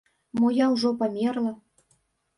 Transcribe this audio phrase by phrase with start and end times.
[0.39, 1.53] Мо я ўжо памерла?